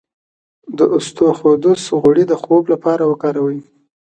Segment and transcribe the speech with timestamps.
[0.77, 3.59] د اسطوخودوس غوړي د خوب لپاره وکاروئ